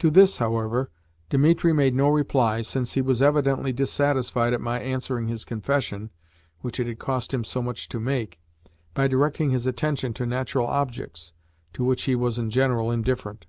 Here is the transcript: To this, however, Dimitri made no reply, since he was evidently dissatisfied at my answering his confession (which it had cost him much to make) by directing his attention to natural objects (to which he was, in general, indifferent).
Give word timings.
To 0.00 0.10
this, 0.10 0.36
however, 0.36 0.90
Dimitri 1.30 1.72
made 1.72 1.94
no 1.94 2.10
reply, 2.10 2.60
since 2.60 2.92
he 2.92 3.00
was 3.00 3.22
evidently 3.22 3.72
dissatisfied 3.72 4.52
at 4.52 4.60
my 4.60 4.78
answering 4.78 5.28
his 5.28 5.46
confession 5.46 6.10
(which 6.60 6.78
it 6.78 6.86
had 6.86 6.98
cost 6.98 7.32
him 7.32 7.42
much 7.64 7.88
to 7.88 7.98
make) 7.98 8.38
by 8.92 9.08
directing 9.08 9.52
his 9.52 9.66
attention 9.66 10.12
to 10.12 10.26
natural 10.26 10.66
objects 10.66 11.32
(to 11.72 11.82
which 11.84 12.02
he 12.02 12.14
was, 12.14 12.38
in 12.38 12.50
general, 12.50 12.90
indifferent). 12.90 13.46